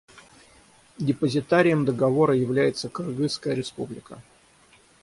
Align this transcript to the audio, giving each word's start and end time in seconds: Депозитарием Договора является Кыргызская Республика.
Депозитарием 0.97 1.85
Договора 1.85 2.35
является 2.35 2.89
Кыргызская 2.89 3.53
Республика. 3.53 4.19